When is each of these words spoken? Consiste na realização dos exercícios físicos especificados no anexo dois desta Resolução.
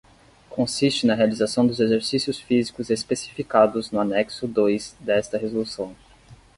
Consiste 0.49 1.05
na 1.05 1.13
realização 1.13 1.67
dos 1.67 1.79
exercícios 1.79 2.39
físicos 2.39 2.89
especificados 2.89 3.91
no 3.91 3.99
anexo 3.99 4.47
dois 4.47 4.95
desta 4.99 5.37
Resolução. 5.37 5.95